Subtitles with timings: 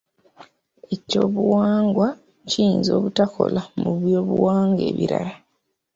[0.95, 2.07] Ekyobuwangwa
[2.49, 5.35] kiyinza obutakola mu byobuwangwa ebirala.